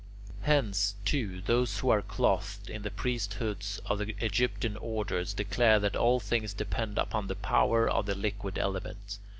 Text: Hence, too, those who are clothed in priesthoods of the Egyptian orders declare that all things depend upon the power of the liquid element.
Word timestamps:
Hence, 0.41 0.95
too, 1.05 1.41
those 1.41 1.77
who 1.77 1.91
are 1.91 2.01
clothed 2.01 2.71
in 2.71 2.81
priesthoods 2.81 3.77
of 3.85 3.99
the 3.99 4.15
Egyptian 4.17 4.75
orders 4.77 5.31
declare 5.31 5.77
that 5.79 5.95
all 5.95 6.19
things 6.19 6.55
depend 6.55 6.97
upon 6.97 7.27
the 7.27 7.35
power 7.35 7.87
of 7.87 8.07
the 8.07 8.15
liquid 8.15 8.57
element. 8.57 9.19